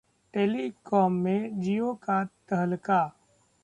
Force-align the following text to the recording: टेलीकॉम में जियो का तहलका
टेलीकॉम 0.33 1.13
में 1.13 1.59
जियो 1.61 1.93
का 1.93 2.23
तहलका 2.49 3.01